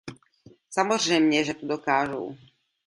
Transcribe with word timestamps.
Samozřejmě 0.69 1.43
že 1.45 1.53
to 1.53 1.67
dokážou. 1.67 2.35